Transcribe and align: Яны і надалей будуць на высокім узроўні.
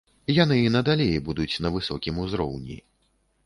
Яны 0.35 0.55
і 0.61 0.71
надалей 0.75 1.13
будуць 1.29 1.59
на 1.67 1.73
высокім 1.77 2.15
узроўні. 2.27 2.83